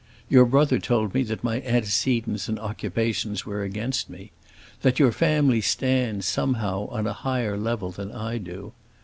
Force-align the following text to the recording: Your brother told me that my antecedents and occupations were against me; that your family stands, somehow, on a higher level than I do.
Your 0.31 0.45
brother 0.47 0.79
told 0.79 1.13
me 1.13 1.21
that 1.25 1.43
my 1.43 1.61
antecedents 1.61 2.49
and 2.49 2.57
occupations 2.57 3.45
were 3.45 3.61
against 3.61 4.09
me; 4.09 4.31
that 4.81 4.97
your 4.97 5.11
family 5.11 5.61
stands, 5.61 6.25
somehow, 6.25 6.87
on 6.87 7.05
a 7.05 7.13
higher 7.13 7.55
level 7.55 7.91
than 7.91 8.11
I 8.11 8.39
do. 8.39 8.73